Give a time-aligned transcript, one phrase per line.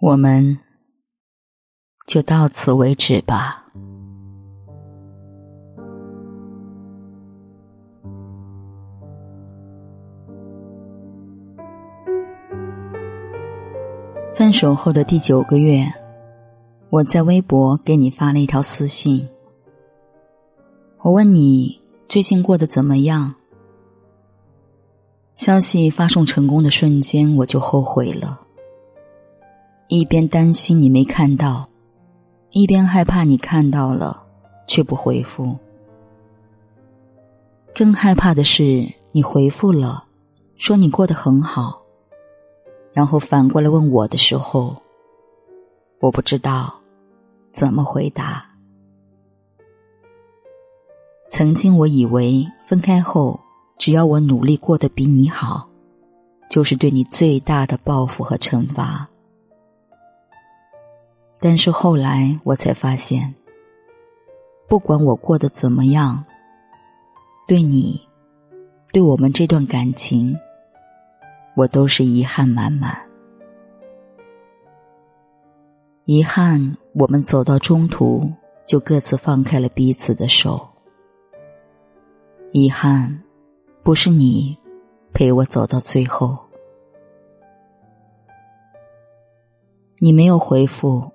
[0.00, 0.58] 我们
[2.06, 3.64] 就到此为止吧。
[14.34, 15.86] 分手后的第九个月，
[16.90, 19.26] 我在微博给你发了一条私信。
[20.98, 23.34] 我问你最近过得怎么样？
[25.36, 28.43] 消息发送成功的瞬间，我就后悔了。
[29.88, 31.68] 一边担心你没看到，
[32.50, 34.24] 一边害怕你看到了
[34.66, 35.56] 却不回复。
[37.74, 40.04] 更害怕的是你回复了，
[40.56, 41.82] 说你过得很好，
[42.92, 44.76] 然后反过来问我的时候，
[46.00, 46.74] 我不知道
[47.52, 48.44] 怎么回答。
[51.28, 53.40] 曾经我以为分开后。
[53.76, 55.68] 只要我努力过得比你好，
[56.48, 59.06] 就是对你最大的报复和惩罚。
[61.46, 63.34] 但是后来我才发现，
[64.66, 66.24] 不管我过得怎么样，
[67.46, 68.00] 对你，
[68.94, 70.34] 对我们这段感情，
[71.54, 72.98] 我都是遗憾满满。
[76.06, 78.32] 遗憾我们走到中途
[78.64, 80.66] 就各自放开了彼此的手。
[82.52, 83.20] 遗憾。
[83.82, 84.56] 不是你
[85.12, 86.38] 陪我走到最后，
[89.98, 91.12] 你没有回复，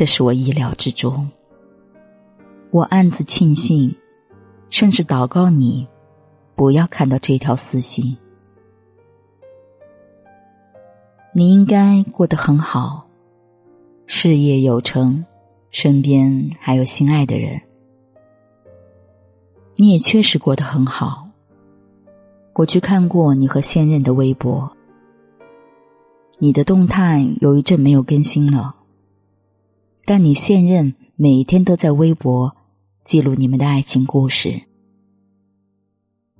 [0.00, 1.28] 这是我意料之中。
[2.70, 3.94] 我暗自庆幸，
[4.70, 5.86] 甚至祷告你
[6.54, 8.16] 不要看到这条私信。
[11.34, 13.10] 你应该过得很好，
[14.06, 15.22] 事业有成，
[15.68, 17.60] 身边还有心爱的人，
[19.76, 21.28] 你也确实过得很好。
[22.54, 24.74] 我去看过你和现任的微博，
[26.38, 28.76] 你的动态有一阵没有更新了，
[30.12, 32.56] 但你现任每天都在微博
[33.04, 34.62] 记录你们的爱情故事。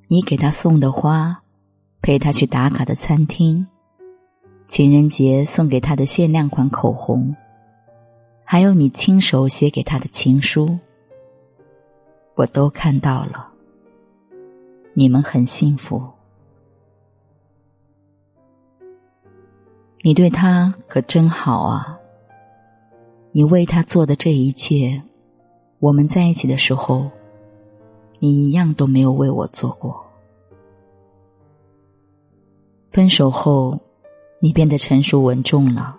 [0.09, 1.45] 你给他送的花，
[2.03, 3.69] 陪他去打卡的餐厅，
[4.67, 7.37] 情人节送给他的限量款口红，
[8.43, 10.77] 还有你亲手写给他的情书，
[12.35, 13.53] 我都看到了。
[14.95, 16.03] 你们很幸福，
[20.03, 22.00] 你对他可真好啊！
[23.33, 25.03] 你为他做的这一切，
[25.79, 27.11] 我们在一起的时候，
[28.19, 30.05] 你一样都没有为我做过。
[32.91, 33.79] 分手后，
[34.41, 35.97] 你变得成熟稳重了，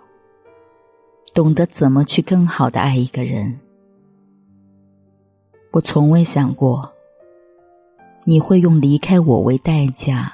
[1.32, 3.58] 懂得怎么去更好的爱一个人。
[5.72, 6.92] 我从未想过。
[8.24, 10.32] 你会用离开我为代价，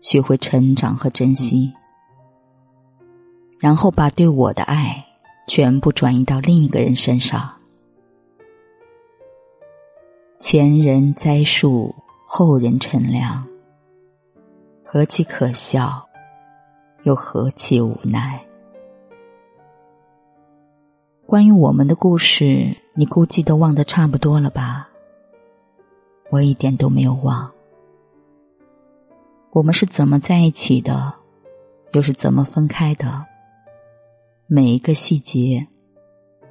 [0.00, 1.70] 学会成长和珍惜，
[3.58, 5.04] 然后把对我的爱
[5.46, 7.50] 全部转移到另一个人身上。
[10.38, 11.94] 前人栽树，
[12.26, 13.46] 后人乘凉，
[14.84, 16.08] 何其可笑，
[17.02, 18.42] 又何其无奈。
[21.26, 24.88] 关于我们的故事，你估计都忘得差不多了吧？
[26.30, 27.50] 我一点都没有忘，
[29.50, 31.12] 我们是怎么在一起的，
[31.92, 33.26] 又是怎么分开的，
[34.52, 35.64] 每一个细节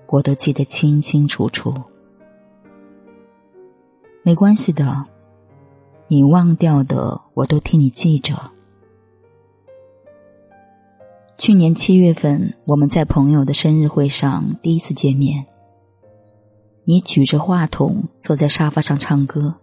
[0.07, 1.73] 我都记得清清楚楚。
[4.23, 5.05] 没关系的，
[6.07, 8.33] 你忘掉的我都替你记着。
[11.37, 15.45] 去年七月份，我们在朋友的生日会上第一次见面，
[16.85, 19.53] 你举着话筒坐在沙发上唱歌。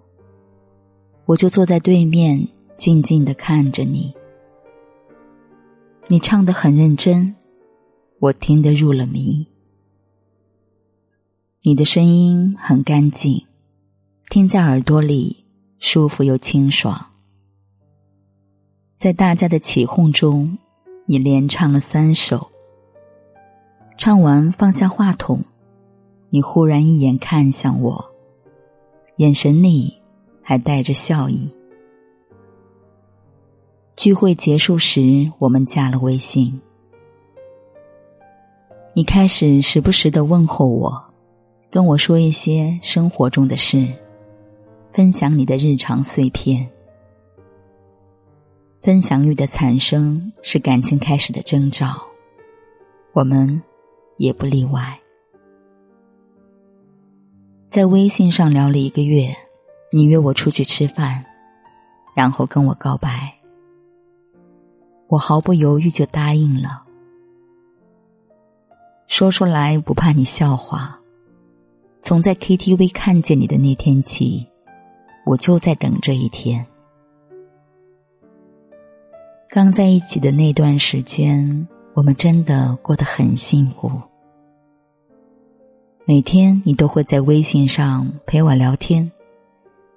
[1.25, 4.15] 我就坐在对面，静静的看着你。
[6.07, 7.35] 你唱的很认真，
[8.21, 9.47] 我听得入了迷。
[11.63, 13.47] 你的声音很干净，
[14.31, 15.45] 听在耳朵里
[15.79, 17.07] 舒服又清爽。
[18.97, 20.57] 在大家的起哄中，
[21.05, 22.51] 你连唱了三首。
[23.99, 25.43] 唱完放下话筒，
[26.31, 28.05] 你忽然一眼看向我，
[29.17, 29.95] 眼神里。
[30.49, 31.51] 还带着笑意。
[33.97, 36.61] 聚会结束时，我们加了微信。
[38.97, 41.05] 你开始时不时的问候我，
[41.71, 43.87] 跟我说一些生活中的事，
[44.91, 46.67] 分享你的日常碎片。
[48.81, 51.89] 分享欲的产生是感情开始的征兆，
[53.13, 53.63] 我们
[54.17, 54.99] 也不例外。
[57.69, 59.29] 在微信上聊了一个月。
[59.93, 61.23] 你约我出去吃饭，
[62.15, 63.35] 然后跟我告白，
[65.07, 66.86] 我毫不犹豫就答应了。
[69.07, 70.99] 说出来不怕你笑话。
[72.03, 74.47] 从在 KTV 看见你的那天起，
[75.25, 76.65] 我就在等这一天。
[79.49, 83.91] 刚在一起的那段时间，我们真的过得很幸福。
[86.05, 89.11] 每天你都会在微信上陪我聊天，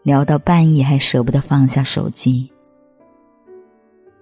[0.02, 2.50] 聊到半夜还舍不得放下手机。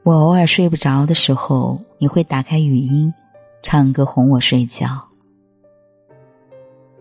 [0.04, 3.14] 我偶尔睡不着的时候，你会打开语音，
[3.62, 4.88] 唱歌哄我睡觉。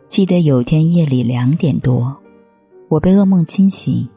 [0.08, 2.16] 记得有天夜里两点多，
[2.88, 4.08] 我被噩梦惊醒。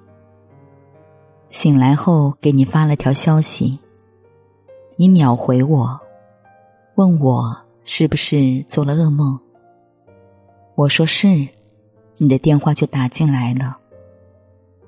[1.49, 3.79] 醒来后给你发了条消息，
[4.95, 5.99] 你秒回我，
[6.95, 9.39] 问我是不是做了噩梦。
[10.75, 11.27] 我说是，
[12.17, 13.77] 你的电话就打进来了，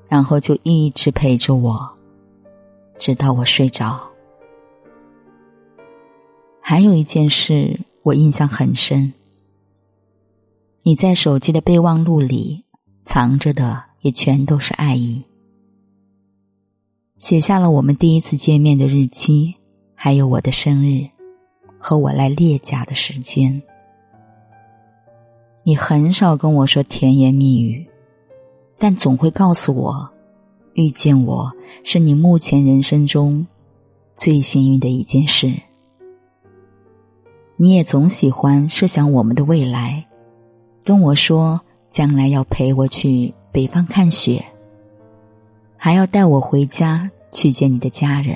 [0.07, 1.89] 然后就一直陪着我，
[2.99, 4.10] 直到我睡着。
[6.71, 9.11] 还有一件事我印象很深。
[10.83, 12.63] 你在手机的备忘录里
[13.03, 15.21] 藏着的也全都是爱意，
[17.17, 19.53] 写下了我们第一次见面的日期，
[19.95, 21.05] 还有我的生日
[21.77, 23.61] 和我来列甲的时间。
[25.63, 27.85] 你很少跟我说甜言蜜语，
[28.77, 30.09] 但总会告诉我，
[30.75, 31.51] 遇见我
[31.83, 33.45] 是你目前人生中
[34.15, 35.53] 最幸运的一件事。
[37.61, 40.07] 你也总喜欢设想我们的未来。
[40.83, 41.61] 跟我说，
[41.91, 44.43] 将来要陪我去北方看雪，
[45.77, 48.35] 还要带我回家去见你的家人。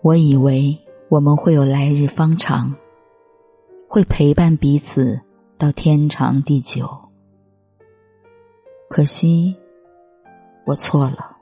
[0.00, 0.78] 我以为
[1.08, 2.72] 我们会有来日方长，
[3.88, 5.20] 会陪伴彼此
[5.58, 6.88] 到天长地久。
[8.88, 9.56] 可惜，
[10.64, 11.36] 我错了。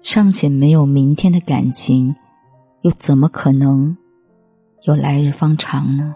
[0.00, 2.16] 尚且没有明天的感情，
[2.86, 3.96] 又怎么可能
[4.82, 6.14] 有来日方长呢？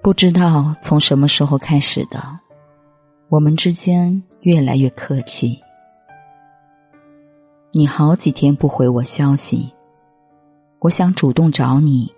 [0.00, 2.20] 不知道从什么时候开始的，
[3.28, 5.60] 我们之间越来越客气。
[7.72, 9.68] 你好几天不回我消息，
[10.78, 12.14] 我想主动找你，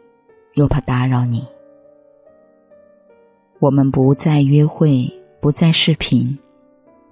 [0.56, 1.48] 又怕打扰你。
[3.60, 5.10] 我们不再约会，
[5.40, 6.38] 不再视频，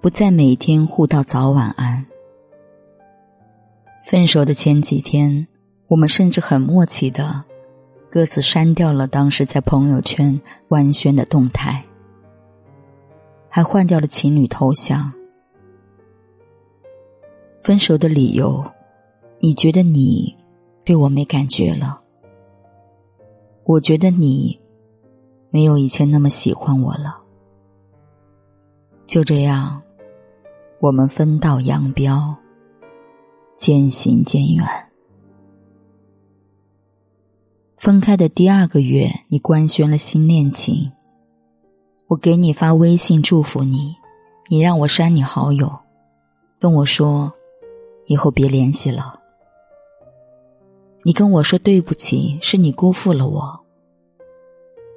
[0.01, 2.05] 不再每天互道早晚安。
[4.09, 5.45] 分手的前几天，
[5.89, 7.43] 我们甚至很默契的。
[8.09, 10.39] 各自删掉了当时在朋友圈
[10.69, 11.83] 官宣的动态，
[13.49, 15.11] 还换掉了情侣头像。
[17.59, 18.63] 分手的理由，
[19.41, 20.33] 你觉得你
[20.85, 21.99] 对我没感觉了？
[23.65, 24.57] 我觉得你
[25.49, 27.19] 没有以前那么喜欢我了。
[29.05, 29.81] 就这样，
[30.79, 32.37] 我们分道扬镳，
[33.57, 34.65] 渐行渐远。
[37.75, 40.91] 分开的第二个月，你官宣了新恋情。
[42.07, 43.95] 我给你发微信祝福你，
[44.49, 45.79] 你让我删你好友，
[46.59, 47.33] 跟我说
[48.05, 49.19] 以后别联系了。
[51.03, 53.65] 你跟我说对不起，是你辜负了我。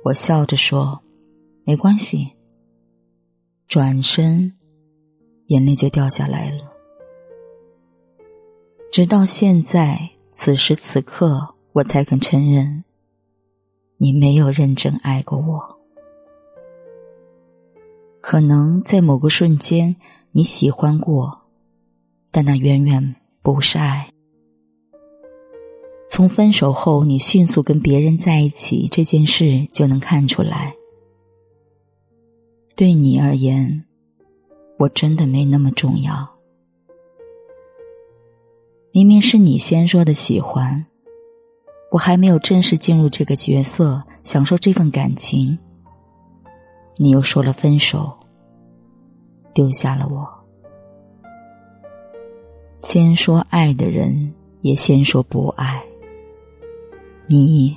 [0.04, 1.02] 我笑着说
[1.64, 2.32] 没关系。
[3.68, 4.56] 转身，
[5.46, 6.69] 眼泪就掉下来了。
[8.90, 11.54] 直到现在，此时此刻。
[11.72, 12.82] 我才肯承认，
[13.96, 15.78] 你没有认真爱过我。
[18.20, 19.94] 可能在某个瞬间，
[20.32, 21.42] 你喜欢过，
[22.32, 24.10] 但那远远不是爱。
[26.08, 30.74] 从分手后你迅速跟别人在一起这件事就能看出来。
[32.74, 33.84] 对你而言，
[34.76, 36.39] 我真的没那么重要。
[38.92, 40.84] 明明是你先说的喜欢。
[41.92, 45.56] 我还没有正式进入这个角色，享受这份感情。
[46.96, 48.12] 你又说了分手，
[49.54, 50.28] 丢下了我。
[52.80, 55.80] 先说爱的人，也先说不爱。
[57.28, 57.76] 你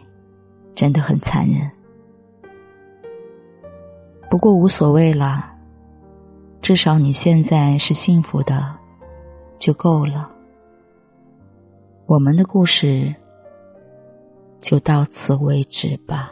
[0.74, 1.70] 真的很残忍。
[4.32, 5.52] 不过无所谓了，
[6.60, 8.76] 至少你现在是幸福的，
[9.60, 10.33] 就够了。
[12.06, 13.14] 我们的故事。
[14.64, 16.32] 就到此为止吧。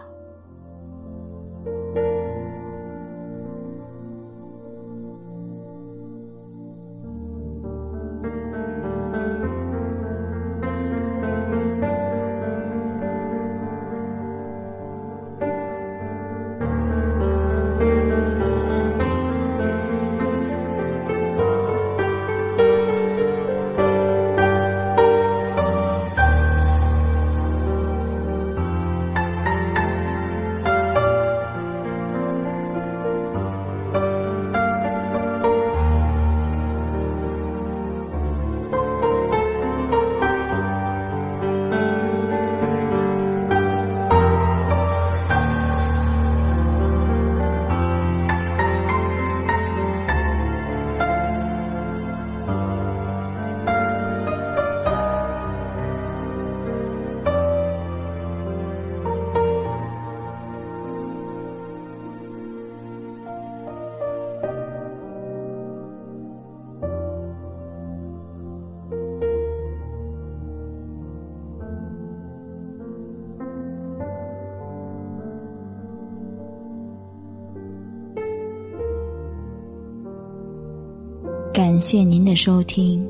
[81.62, 83.08] 感谢您的收听，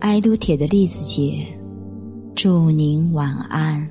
[0.00, 1.46] 爱撸铁的栗子姐，
[2.34, 3.86] 祝您晚安。